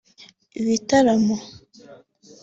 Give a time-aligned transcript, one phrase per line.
[0.61, 1.35] ibitaramo